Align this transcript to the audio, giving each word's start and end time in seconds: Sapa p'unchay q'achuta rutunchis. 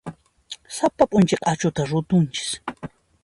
Sapa 0.75 1.03
p'unchay 1.09 1.39
q'achuta 1.41 1.81
rutunchis. 1.89 2.49